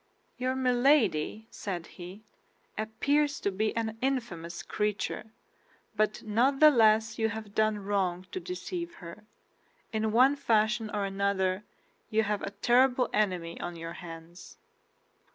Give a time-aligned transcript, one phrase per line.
[0.35, 2.23] "Your Milady," said he,
[2.75, 5.25] "appears to be an infamous creature,
[5.95, 9.25] but not the less you have done wrong to deceive her.
[9.93, 11.65] In one fashion or another
[12.09, 14.57] you have a terrible enemy on your hands."